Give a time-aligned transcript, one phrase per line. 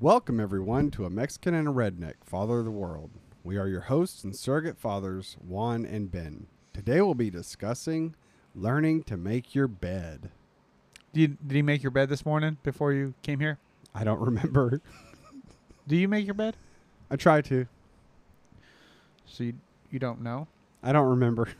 [0.00, 3.10] Welcome, everyone, to A Mexican and a Redneck, Father of the World.
[3.44, 6.46] We are your hosts and surrogate fathers, Juan and Ben.
[6.72, 8.14] Today we'll be discussing
[8.54, 10.30] learning to make your bed.
[11.12, 13.58] Did, you, did he make your bed this morning before you came here?
[13.94, 14.80] I don't remember.
[15.86, 16.56] Do you make your bed?
[17.10, 17.66] I try to.
[19.26, 19.52] So you,
[19.90, 20.48] you don't know?
[20.82, 21.48] I don't remember.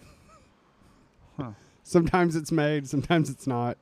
[1.37, 1.51] Huh.
[1.83, 3.77] Sometimes it's made, sometimes it's not.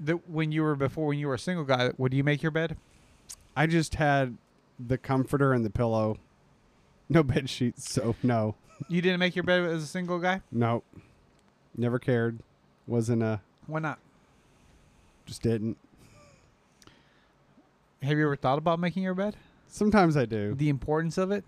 [0.00, 2.52] The, when you were before, when you were a single guy, would you make your
[2.52, 2.76] bed?
[3.56, 4.36] I just had
[4.78, 6.18] the comforter and the pillow.
[7.08, 8.54] No bed sheets, so no.
[8.88, 10.42] You didn't make your bed as a single guy?
[10.52, 10.82] No.
[11.76, 12.40] Never cared.
[12.86, 13.98] Wasn't a Why not?
[15.24, 15.76] just didn't.
[18.02, 19.36] Have you ever thought about making your bed?
[19.68, 20.54] Sometimes I do.
[20.54, 21.44] The importance of it?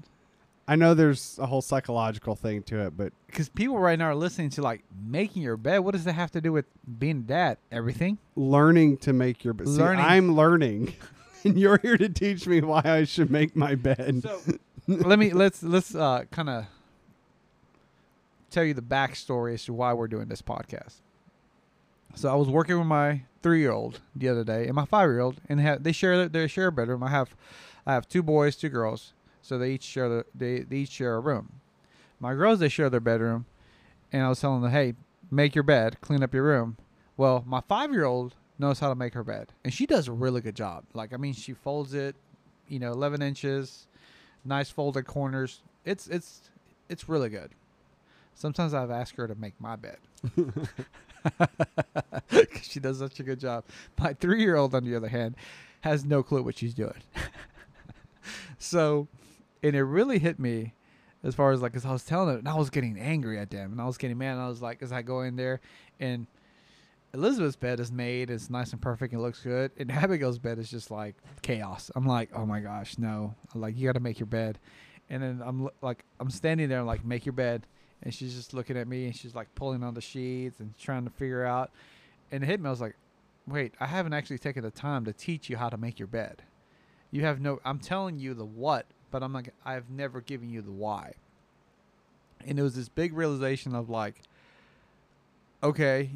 [0.66, 4.14] I know there's a whole psychological thing to it, but Because people right now are
[4.14, 5.78] listening to like making your bed.
[5.78, 6.66] What does that have to do with
[6.98, 7.58] being a dad?
[7.72, 8.18] Everything.
[8.36, 9.68] learning to make your bed.
[9.68, 10.04] See, Learning.
[10.04, 10.94] I'm learning,
[11.44, 14.22] and you're here to teach me why I should make my bed.
[14.22, 14.40] So
[14.88, 16.66] let me let's let's uh, kind of
[18.50, 20.96] tell you the backstory as to why we're doing this podcast.
[22.14, 25.62] So I was working with my three-year-old the other day and my five-year-old, and they,
[25.62, 27.02] have, they share their, they share a bedroom.
[27.02, 27.34] I have
[27.86, 31.14] I have two boys, two girls, so they each share the, they, they each share
[31.14, 31.60] a room.
[32.20, 33.46] My girls they share their bedroom,
[34.12, 34.94] and I was telling them, hey,
[35.30, 36.76] make your bed, clean up your room.
[37.16, 40.56] Well, my five-year-old knows how to make her bed, and she does a really good
[40.56, 40.84] job.
[40.94, 42.16] Like I mean, she folds it,
[42.68, 43.86] you know, 11 inches
[44.44, 45.62] nice folded corners.
[45.84, 46.50] It's it's
[46.88, 47.50] it's really good.
[48.34, 49.98] Sometimes I've asked her to make my bed.
[52.62, 53.64] she does such a good job.
[53.98, 55.34] My three year old, on the other hand,
[55.80, 57.02] has no clue what she's doing.
[58.58, 59.08] so,
[59.62, 60.74] and it really hit me
[61.24, 63.50] as far as like, as I was telling her, and I was getting angry at
[63.50, 64.32] them, and I was getting mad.
[64.32, 65.60] And I was like, as I go in there,
[65.98, 66.26] and
[67.14, 69.70] Elizabeth's bed is made, it's nice and perfect, and looks good.
[69.78, 71.90] And Abigail's bed is just like chaos.
[71.94, 73.34] I'm like, oh my gosh, no!
[73.54, 74.58] I'm like, you got to make your bed.
[75.10, 77.66] And then I'm like, I'm standing there, like, make your bed,
[78.02, 81.04] and she's just looking at me, and she's like pulling on the sheets and trying
[81.04, 81.70] to figure out.
[82.30, 82.66] And it hit me.
[82.66, 82.96] I was like,
[83.46, 86.42] wait, I haven't actually taken the time to teach you how to make your bed.
[87.10, 87.60] You have no.
[87.64, 91.14] I'm telling you the what, but I'm like, I've never given you the why.
[92.46, 94.22] And it was this big realization of like,
[95.62, 96.10] okay,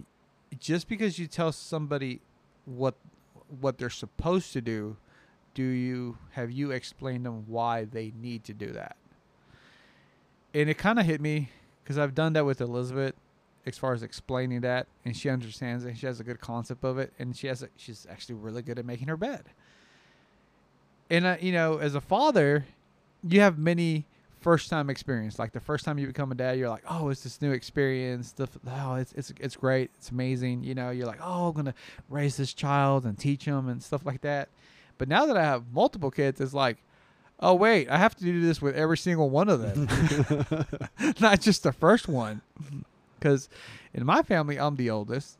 [0.58, 2.20] just because you tell somebody
[2.64, 2.94] what
[3.60, 4.96] what they're supposed to do,
[5.54, 8.96] do you have you explained them why they need to do that?
[10.54, 11.50] And it kind of hit me
[11.82, 13.14] because I've done that with Elizabeth
[13.64, 15.96] as far as explaining that, and she understands it.
[15.96, 18.78] She has a good concept of it, and she has a, she's actually really good
[18.78, 19.44] at making her bed.
[21.10, 22.66] And uh, you know, as a father,
[23.22, 24.06] you have many
[24.42, 25.38] first time experience.
[25.38, 28.28] Like the first time you become a dad, you're like, oh, it's this new experience.
[28.28, 29.90] Stuff, oh, it's it's it's great.
[29.96, 30.64] It's amazing.
[30.64, 31.74] You know, you're like, oh, I'm gonna
[32.08, 34.48] raise this child and teach him and stuff like that.
[34.98, 36.78] But now that I have multiple kids, it's like,
[37.40, 39.88] oh wait, I have to do this with every single one of them,
[41.20, 42.42] not just the first one.
[43.18, 43.48] Because
[43.94, 45.38] in my family, I'm the oldest.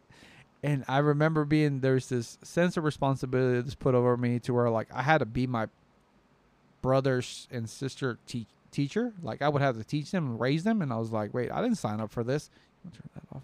[0.64, 4.70] And I remember being there's this sense of responsibility that's put over me to where
[4.70, 5.66] like I had to be my
[6.82, 9.12] brother's and sister te- teacher.
[9.22, 11.50] Like I would have to teach them and raise them, and I was like, wait,
[11.52, 12.50] I didn't sign up for this.
[12.92, 13.42] Turn that off.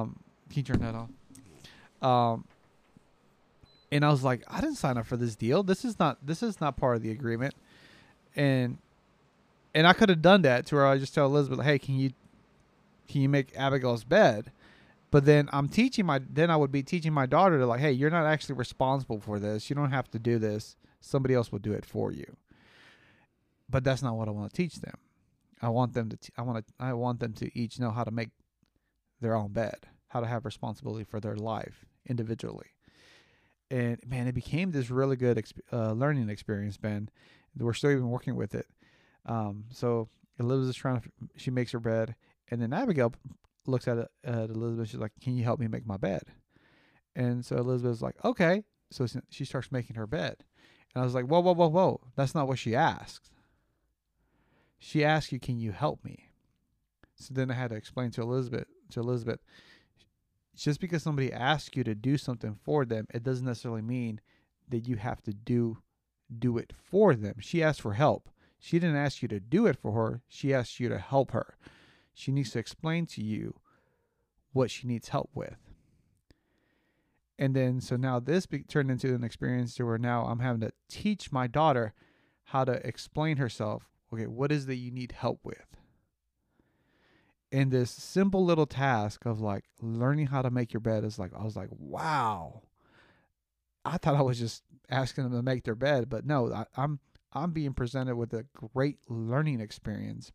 [0.00, 0.18] Um,
[0.50, 1.10] can you turn that off?
[2.02, 2.44] Um,
[3.92, 5.62] and I was like, I didn't sign up for this deal.
[5.62, 7.54] This is not this is not part of the agreement.
[8.34, 8.78] And
[9.74, 12.12] and I could have done that to where I just tell Elizabeth, hey, can you
[13.08, 14.50] can you make Abigail's bed?
[15.10, 17.92] But then I'm teaching my then I would be teaching my daughter to like, hey,
[17.92, 19.70] you're not actually responsible for this.
[19.70, 20.76] You don't have to do this.
[21.00, 22.36] Somebody else will do it for you.
[23.68, 24.98] But that's not what I want to teach them.
[25.60, 28.04] I want them to t- I want to I want them to each know how
[28.04, 28.30] to make
[29.20, 32.68] their own bed, how to have responsibility for their life individually.
[33.70, 37.08] And man, it became this really good exp- uh, learning experience, Ben.
[37.58, 38.66] We're still even working with it.
[39.24, 42.14] Um, so Elizabeth's trying to, she makes her bed,
[42.50, 43.12] and then Abigail
[43.66, 44.90] looks at, at Elizabeth.
[44.90, 46.22] She's like, "Can you help me make my bed?"
[47.16, 48.62] And so Elizabeth's like, "Okay."
[48.92, 50.44] So she starts making her bed,
[50.94, 52.00] and I was like, "Whoa, whoa, whoa, whoa!
[52.14, 53.30] That's not what she asked.
[54.78, 56.30] She asked you, "Can you help me?"
[57.14, 59.40] So then I had to explain to Elizabeth to Elizabeth,
[60.54, 64.20] just because somebody asks you to do something for them, it doesn't necessarily mean
[64.68, 65.78] that you have to do
[66.38, 67.36] do it for them.
[67.40, 68.28] She asked for help.
[68.58, 70.22] She didn't ask you to do it for her.
[70.28, 71.56] She asked you to help her.
[72.14, 73.60] She needs to explain to you
[74.52, 75.58] what she needs help with.
[77.38, 80.62] And then, so now this be, turned into an experience to where now I'm having
[80.62, 81.92] to teach my daughter
[82.44, 83.90] how to explain herself.
[84.12, 85.76] Okay, what is that you need help with?
[87.52, 91.32] And this simple little task of like learning how to make your bed is like,
[91.34, 92.62] I was like, wow.
[93.84, 97.00] I thought I was just asking them to make their bed, but no, I, I'm
[97.32, 100.32] I'm being presented with a great learning experience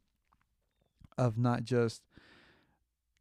[1.17, 2.03] of not just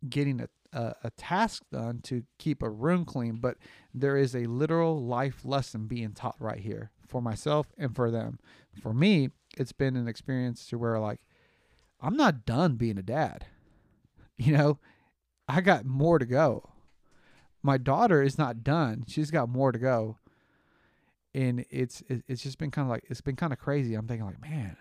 [0.09, 3.57] getting a, a, a task done to keep a room clean, but
[3.95, 8.39] there is a literal life lesson being taught right here for myself and for them.
[8.83, 11.21] For me, it's been an experience to where like
[12.01, 13.47] I'm not done being a dad.
[14.43, 14.79] You know,
[15.47, 16.71] I got more to go.
[17.63, 19.05] My daughter is not done.
[19.07, 20.17] She's got more to go.
[21.35, 23.95] And it's it's just been kind of like it's been kind of crazy.
[23.95, 24.79] I'm thinking like, man,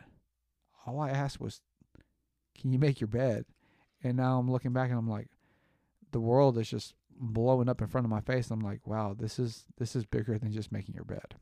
[0.85, 1.59] all I asked was
[2.57, 3.43] can you make your bed?
[4.01, 5.27] And now I'm looking back and I'm like
[6.11, 8.49] the world is just blowing up in front of my face.
[8.49, 11.35] I'm like, wow, this is this is bigger than just making your bed.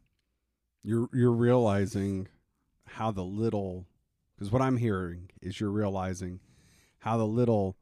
[0.83, 2.29] You're you're realizing
[2.87, 3.87] how the little
[4.35, 6.39] because what I'm hearing is you're realizing
[6.99, 7.75] how the little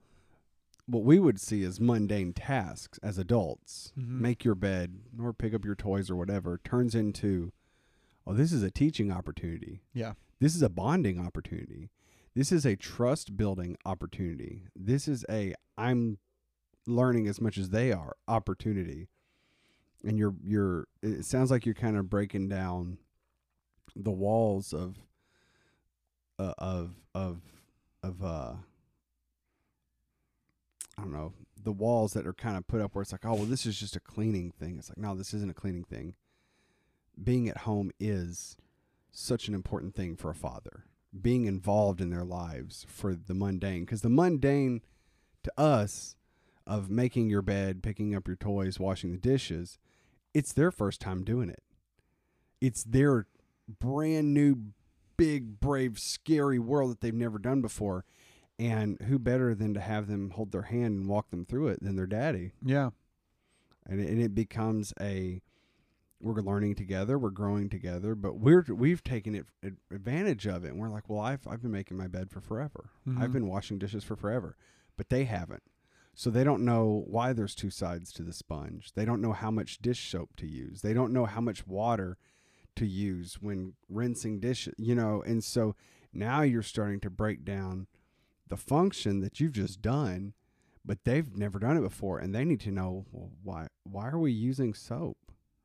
[0.87, 4.19] what we would see as mundane tasks as adults, Mhm.
[4.19, 7.51] make your bed or pick up your toys or whatever, turns into
[8.27, 9.81] oh, this is a teaching opportunity.
[9.93, 10.13] Yeah.
[10.39, 11.91] This is a bonding opportunity.
[12.33, 14.67] This is a trust building opportunity.
[14.75, 16.17] This is a I'm
[16.87, 19.07] learning as much as they are opportunity.
[20.03, 22.97] And you're you're it sounds like you're kind of breaking down
[23.95, 24.97] the walls of
[26.37, 27.41] uh, of of
[28.03, 28.53] of uh
[30.97, 33.35] I don't know, the walls that are kind of put up where it's like, oh
[33.35, 34.77] well this is just a cleaning thing.
[34.77, 36.15] It's like, no, this isn't a cleaning thing.
[37.21, 38.57] Being at home is
[39.11, 40.85] such an important thing for a father.
[41.19, 44.81] Being involved in their lives for the mundane because the mundane
[45.43, 46.15] to us
[46.67, 49.77] of making your bed, picking up your toys, washing the dishes,
[50.33, 51.63] it's their first time doing it.
[52.59, 53.27] It's their
[53.67, 54.57] brand new,
[55.17, 58.05] big, brave, scary world that they've never done before.
[58.57, 61.81] And who better than to have them hold their hand and walk them through it
[61.83, 62.51] than their daddy?
[62.63, 62.91] Yeah.
[63.85, 65.41] And it, and it becomes a
[66.21, 69.45] we're learning together, we're growing together, but we're we've taken it
[69.91, 72.89] advantage of it, and we're like, well, I've I've been making my bed for forever.
[73.05, 73.33] I've Mhm.
[73.33, 74.55] been washing dishes for forever,
[74.95, 75.63] but they haven't.
[76.13, 78.93] So they don't know why there's two sides to the sponge.
[78.93, 80.81] They don't know how much dish soap to use.
[80.81, 82.17] They don't know how much water
[82.75, 85.21] to use when rinsing dishes, you know.
[85.25, 85.75] And so
[86.13, 87.87] now you're starting to break down
[88.47, 90.33] the function that you've just done,
[90.83, 93.67] but they've never done it before, and they need to know well, why.
[93.83, 95.17] Why are we using soap?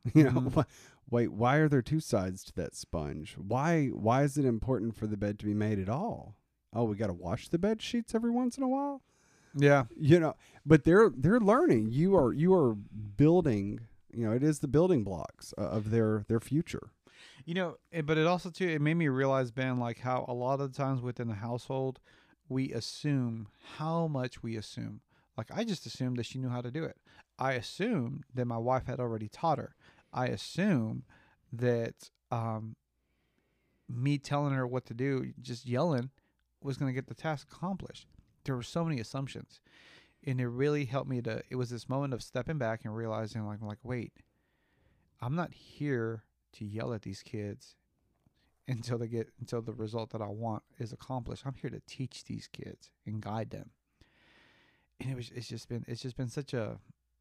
[0.15, 0.55] You know, Mhm.
[0.55, 0.65] why,
[1.11, 3.35] wait, why are there two sides to that sponge?
[3.37, 6.37] Why why is it important for the bed to be made at all?
[6.73, 9.03] Oh, we got to wash the bed sheets every once in a while
[9.55, 9.85] Yeah.
[9.97, 10.35] you know
[10.65, 12.75] but they're they're learning you are you are
[13.17, 13.81] building
[14.15, 16.93] you know it is the building blocks uh, of their their future
[17.50, 20.32] You know, it, but it also too it made me realize, Ben, like how a
[20.32, 21.99] lot of the times within the household,
[22.49, 25.00] we assume how much we assume.
[25.37, 26.97] Like I just assumed that she knew how to do it.
[27.41, 29.75] I assumed that my wife had already taught her.
[30.12, 31.02] I assume
[31.52, 32.76] that um,
[33.88, 36.11] me telling her what to do, just yelling,
[36.62, 38.06] was going to get the task accomplished.
[38.44, 39.61] There were so many assumptions,
[40.25, 41.43] and it really helped me to.
[41.50, 44.12] It was this moment of stepping back and realizing, like, I'm like, wait,
[45.20, 46.23] I'm not here
[46.55, 47.76] to yell at these kids
[48.69, 51.43] until they get until the result that I want is accomplished.
[51.44, 53.70] I'm here to teach these kids and guide them.
[55.00, 56.79] And it was it's just been it's just been such a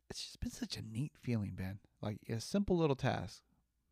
[0.09, 1.79] it's just been such a neat feeling, Ben.
[2.01, 3.41] Like a simple little task,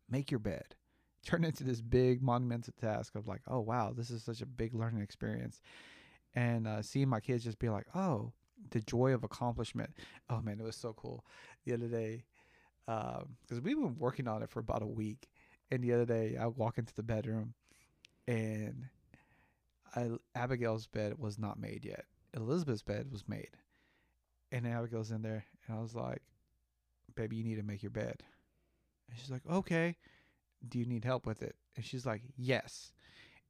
[0.08, 0.76] make your bed,
[1.24, 4.74] turn into this big monumental task of like, oh wow, this is such a big
[4.74, 5.60] learning experience,
[6.34, 8.32] and uh, seeing my kids just be like, oh,
[8.70, 9.90] the joy of accomplishment.
[10.30, 11.24] Oh man, it was so cool.
[11.64, 12.24] The other day,
[12.88, 15.28] Um, because we've been working on it for about a week,
[15.70, 17.52] and the other day I walk into the bedroom,
[18.26, 18.86] and
[19.94, 22.06] I, Abigail's bed was not made yet.
[22.34, 23.50] Elizabeth's bed was made,
[24.50, 26.22] and Abigail's in there, and I was like,
[27.14, 28.22] "Baby, you need to make your bed."
[29.10, 29.96] And she's like, "Okay."
[30.66, 31.56] Do you need help with it?
[31.76, 32.92] And she's like, "Yes."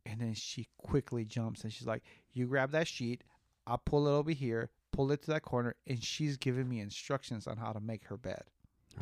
[0.05, 2.03] And then she quickly jumps and she's like,
[2.33, 3.23] "You grab that sheet.
[3.69, 4.71] I'll pull it over here.
[4.91, 8.17] Pull it to that corner." And she's giving me instructions on how to make her
[8.17, 8.51] bed.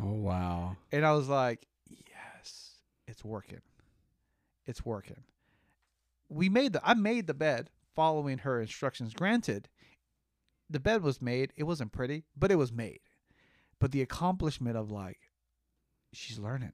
[0.02, 2.74] Oh wow And I was like, yes,
[3.06, 3.60] it's working.
[4.66, 5.22] It's working.
[6.28, 9.14] We made the I made the bed following her instructions.
[9.14, 9.68] Granted,
[10.68, 11.52] the bed was made.
[11.56, 13.00] It wasn't pretty, but it was made.
[13.78, 15.30] But the accomplishment of like
[16.12, 16.72] she's learning.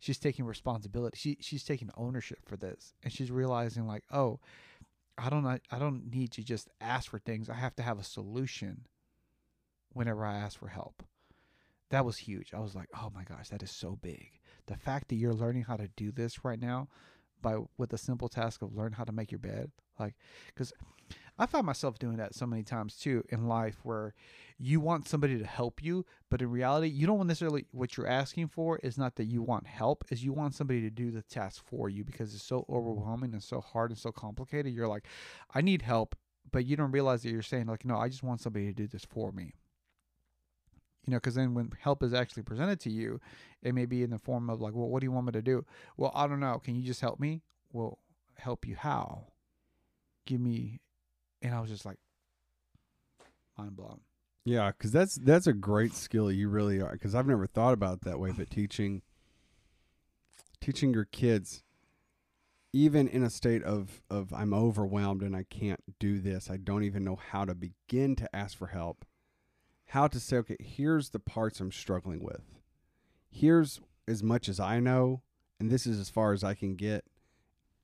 [0.00, 1.16] She's taking responsibility.
[1.16, 2.94] She she's taking ownership for this.
[3.04, 4.40] And she's realizing like, oh,
[5.16, 7.48] I don't I don't need to just ask for things.
[7.48, 8.86] I have to have a solution
[9.92, 11.04] whenever I ask for help
[11.92, 12.52] that was huge.
[12.54, 15.64] I was like, "Oh my gosh, that is so big." The fact that you're learning
[15.64, 16.88] how to do this right now
[17.42, 20.14] by with the simple task of learn how to make your bed, like
[20.56, 20.72] cuz
[21.38, 24.14] I find myself doing that so many times too in life where
[24.58, 28.48] you want somebody to help you, but in reality, you don't necessarily what you're asking
[28.48, 31.62] for is not that you want help, is you want somebody to do the task
[31.66, 34.72] for you because it's so overwhelming and so hard and so complicated.
[34.72, 35.06] You're like,
[35.54, 36.16] I need help,
[36.50, 38.86] but you don't realize that you're saying like, no, I just want somebody to do
[38.86, 39.54] this for me.
[41.06, 43.20] You know, because then when help is actually presented to you,
[43.62, 45.42] it may be in the form of like, well, what do you want me to
[45.42, 45.64] do?
[45.96, 46.60] Well, I don't know.
[46.62, 47.42] Can you just help me?
[47.72, 47.98] Well,
[48.36, 49.26] help you how?
[50.26, 50.80] Give me,
[51.40, 51.98] and I was just like,
[53.58, 54.00] mind blown.
[54.44, 56.30] Yeah, because that's that's a great skill.
[56.30, 56.92] You really are.
[56.92, 59.02] Because I've never thought about that way, but teaching
[60.60, 61.62] teaching your kids,
[62.72, 66.84] even in a state of of I'm overwhelmed and I can't do this, I don't
[66.84, 69.04] even know how to begin to ask for help.
[69.92, 72.58] How to say, okay, here's the parts I'm struggling with.
[73.30, 75.20] Here's as much as I know,
[75.60, 77.04] and this is as far as I can get.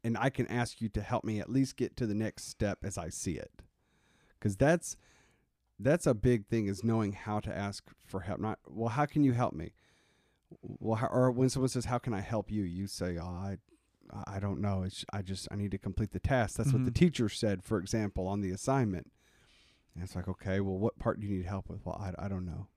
[0.02, 2.78] And I can ask you to help me at least get to the next step
[2.82, 3.50] as I see it.
[4.38, 4.96] Because that's
[5.78, 8.40] that's a big thing is knowing how to ask for help.
[8.40, 9.72] Not well, how can you help me?
[10.62, 13.58] Well, how, or when someone says, "How can I help you?" You say, oh, "I,
[14.26, 14.82] I don't know.
[14.82, 16.94] It's I just I need to complete the task." That's what the Mhm.
[16.94, 19.12] teacher said, for example, on the assignment.
[19.94, 21.84] And it's like, okay, well, what part do you need help with?
[21.84, 22.68] Well, I, I don't know.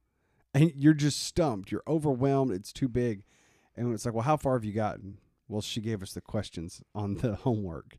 [0.53, 1.71] And you're just stumped.
[1.71, 2.51] You're overwhelmed.
[2.51, 3.23] It's too big.
[3.75, 5.17] And it's like, well, how far have you gotten?
[5.47, 7.97] Well, she gave us the questions on the homework.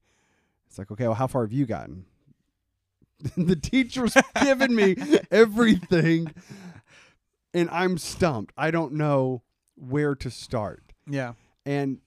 [0.66, 2.06] It's like, okay, well, how far have you gotten?
[3.36, 4.96] the teacher's given me
[5.30, 6.32] everything,
[7.54, 8.52] and I'm stumped.
[8.56, 9.42] I don't know
[9.76, 10.92] where to start.
[11.06, 11.34] Yeah.
[11.64, 11.98] And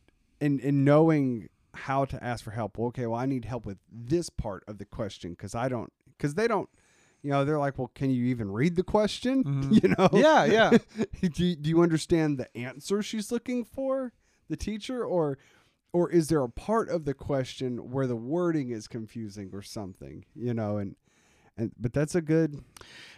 [0.41, 2.77] and and knowing how to ask for help.
[2.77, 5.91] Well, okay, well, I need help with this part of the question because I don't
[6.17, 6.69] because they don't.
[7.25, 9.43] You know, they're like, well, can you even read the question?
[9.55, 9.83] Mhm.
[9.83, 10.77] You know, Yeah, yeah.
[11.21, 14.13] do, you, do you understand the answer she's looking for,
[14.49, 15.37] the teacher, or
[15.91, 20.25] or is there a part of the question where the wording is confusing or something?
[20.35, 20.95] You know, and
[21.57, 22.63] and but that's a good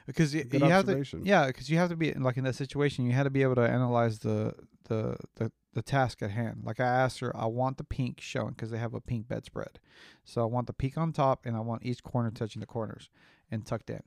[0.05, 0.91] because you, good you have to
[1.25, 3.55] yeah because you have to be like in that situation you had to be able
[3.55, 4.53] to analyze the
[4.85, 8.49] the the, the task at hand like i asked her i want the pink showing
[8.49, 9.79] because they have a pink bedspread
[10.23, 13.09] so i want the pink on top and i want each corner touching the corners
[13.51, 14.01] and tucked in.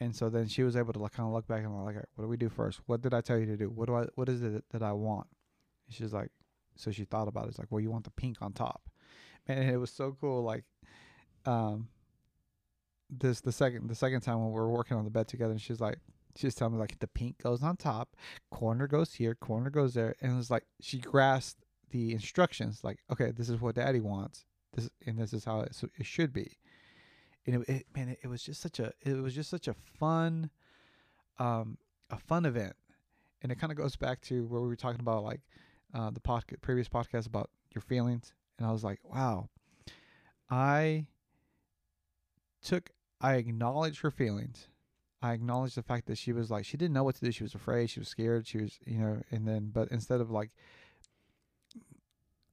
[0.00, 2.24] And so then she was able to like kind of look back and like what
[2.24, 2.80] do we do first?
[2.86, 3.70] What did i tell you to do?
[3.70, 5.28] What do i what is it that i want?
[5.86, 6.30] And she's like
[6.76, 7.48] so she thought about it.
[7.50, 8.82] It's like well you want the pink on top.
[9.46, 10.64] And it was so cool like
[11.46, 11.88] um
[13.10, 15.60] this the second the second time when we were working on the bed together and
[15.60, 15.98] she's like
[16.34, 18.16] she's telling me like the pink goes on top
[18.50, 22.98] corner goes here corner goes there and it was like she grasped the instructions like
[23.10, 24.46] okay this is what daddy wants.
[24.72, 26.58] This and this is how it, so it should be
[27.46, 29.74] and it, it man it, it was just such a it was just such a
[29.74, 30.50] fun
[31.38, 31.76] um
[32.10, 32.74] a fun event
[33.42, 35.40] and it kind of goes back to where we were talking about like
[35.94, 39.48] uh the podcast previous podcast about your feelings and i was like wow
[40.50, 41.06] i
[42.62, 42.90] took
[43.22, 44.68] I acknowledged her feelings.
[45.22, 47.30] I acknowledged the fact that she was like she didn't know what to do.
[47.30, 47.88] She was afraid.
[47.88, 48.46] She was scared.
[48.46, 50.50] She was you know, and then but instead of like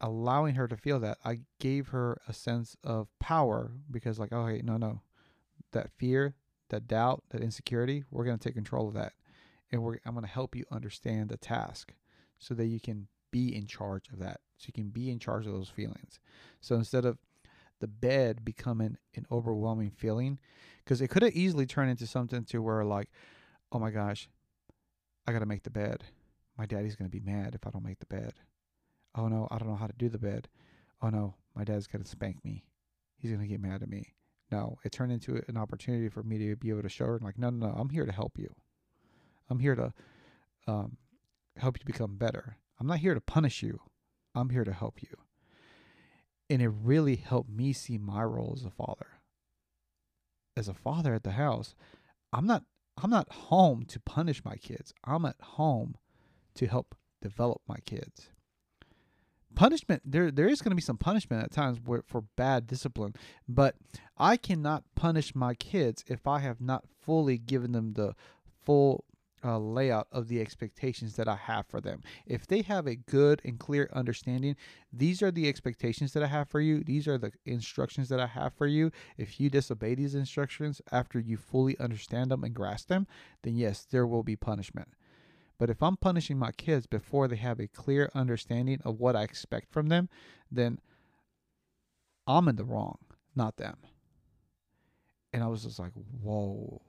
[0.02, 4.48] allowing her to feel that, I gave her a sense of power because like oh
[4.48, 5.02] hey no no,
[5.72, 6.36] that fear,
[6.70, 9.14] that doubt, that insecurity, we're gonna take control of that,
[9.72, 11.94] and we're I'm gonna help you understand the task
[12.38, 14.40] so that you can be in charge of that.
[14.58, 16.20] So you can be in charge of those feelings.
[16.62, 17.18] So instead of
[17.80, 20.40] the bed becoming an overwhelming feeling
[20.84, 23.10] because it could have easily turned into something to where like
[23.72, 24.30] oh my gosh
[25.26, 26.04] i gotta make the bed
[26.58, 28.34] my daddy's gonna be mad if i don't make the bed
[29.16, 30.48] oh no i don't know how to do the bed.
[31.02, 32.66] Oh no my dad's gonna spank me.
[33.18, 34.14] He's gonna get mad at me.
[34.52, 37.38] No it turned into an opportunity for me to be able to show her like
[37.38, 38.54] no no no i'm here to help you.
[39.50, 39.94] I'm here to
[40.68, 40.98] um,
[41.58, 42.58] help you become better.
[42.80, 43.80] I'm not here to punish you.
[44.36, 45.10] I'm here to help you.
[46.52, 49.08] And it really helped me see my role as a father.
[50.56, 51.74] As a father at the house
[52.32, 52.64] i'm not
[53.02, 54.94] i'm not home to punish my kids.
[55.04, 55.96] I'm at home
[56.56, 58.30] to help develop my kids
[59.56, 63.14] punishment there there is going to be some punishment at times where, for bad discipline
[63.48, 63.76] but
[64.18, 68.16] i cannot punish my kids if i have not fully given them the
[68.64, 69.04] full
[69.44, 72.02] uh, layout of the expectations that I have for them.
[72.26, 74.56] If they have a good and clear understanding,
[74.92, 76.84] these are the expectations that I have for you.
[76.84, 78.92] These are the instructions that I have for you.
[79.18, 83.08] If you disobey these instructions after you fully understand them and grasp them,
[83.44, 84.90] then yes, there will be punishment.
[85.60, 89.22] But if I'm punishing my kids before they have a clear understanding of what I
[89.24, 90.10] expect from them,
[90.52, 90.80] then
[92.26, 92.98] I'm in the wrong,
[93.36, 93.78] not them.
[95.34, 96.82] And I was just like, whoa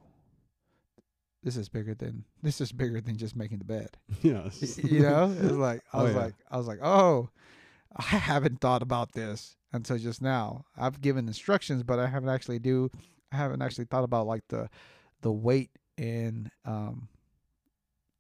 [1.43, 3.97] this is bigger than this is bigger than just making the bed.
[4.23, 4.79] yes.
[4.79, 6.21] you know, it's like I Oh, was yeah.
[6.21, 7.31] like I was like, oh,
[7.97, 10.65] I haven't thought about this until just now.
[10.77, 12.91] I've given instructions, but I haven't actually do
[13.33, 14.69] I haven't actually thought about like the
[15.23, 17.09] the weight and um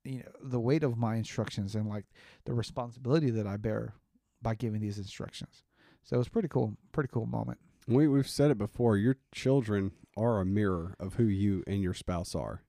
[0.04, 2.04] you know the weight of my instructions and like
[2.44, 3.94] the responsibility that I bear
[4.42, 5.62] by giving these instructions.
[6.04, 7.58] So it was pretty cool, pretty cool moment.
[7.86, 8.96] We we've said it before.
[8.96, 12.62] Your children are a mirror of who you and your spouse are.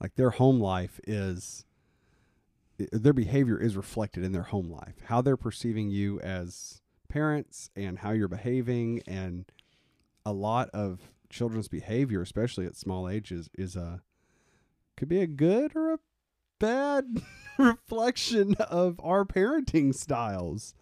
[0.00, 1.64] Like their home life is
[2.78, 4.94] their behavior is reflected in their home life.
[5.06, 9.50] How they're perceiving you as parents and how you're behaving and
[10.24, 11.00] a lot of
[11.30, 14.02] children's behavior, especially at small ages, is a
[14.96, 15.98] could be a good or a
[16.58, 17.22] bad
[17.58, 20.74] reflection of our parenting styles.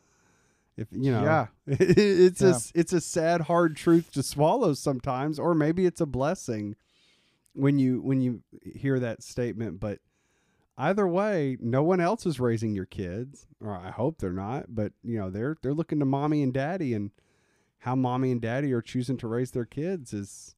[0.76, 1.46] If you know, Yeah.
[1.66, 2.50] it's a Yeah.
[2.54, 6.76] s- it's a sad hard truth to swallow sometimes, or maybe it's a blessing
[7.52, 9.78] when you when you hear that statement.
[9.78, 10.00] But
[10.76, 14.74] either way, no one else is raising your kids, or I hope they're not.
[14.74, 17.12] But you know, they're they're looking to mommy and daddy, and
[17.78, 20.56] how mommy and daddy are choosing to raise their kids is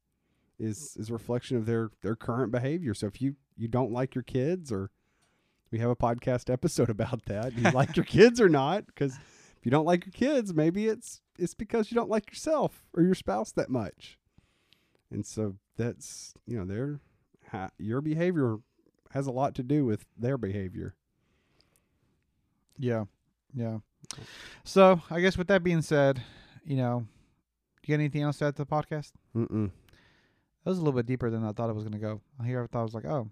[0.59, 2.95] is is a reflection of their their current behavior.
[2.95, 4.91] So if you you don't like your kids, or
[5.71, 8.87] we have a podcast episode about that, you like your kids or not?
[8.87, 12.85] Because if you don't like your kids, maybe it's it's because you don't like yourself
[12.95, 14.19] or your spouse that much.
[15.11, 17.01] And so that's you know their
[17.79, 18.59] your behavior
[19.11, 20.95] has a lot to do with their behavior.
[22.79, 23.05] Yeah.
[23.55, 23.79] Yeah.
[24.65, 26.23] So I guess with that being said,
[26.65, 27.07] you know,
[27.83, 29.13] do you got anything else to add to the podcast?
[29.35, 29.71] Mm-mm.
[30.65, 32.21] That was a little bit deeper than I thought it was gonna go.
[32.45, 33.31] Here I thought I was like, oh,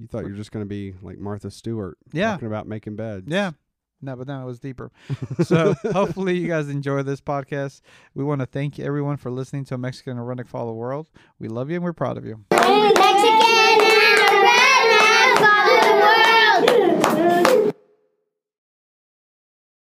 [0.00, 2.32] You thought you were just going to be like Martha Stewart, Yeah.
[2.32, 3.26] talking about making beds.
[3.28, 3.52] yeah.
[4.00, 4.92] No, but then it was deeper.
[5.42, 7.80] so hopefully you guys enjoy this podcast.
[8.14, 11.10] We want to thank everyone for listening to Mexican Redneck Follow the World.
[11.40, 12.44] We love you and we're proud of you.
[12.52, 13.82] Mexican and
[14.20, 17.57] a redneck follow the world.